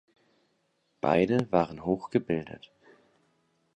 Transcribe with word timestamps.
Beide 0.99 1.51
waren 1.51 1.85
hochgebildet. 1.85 2.71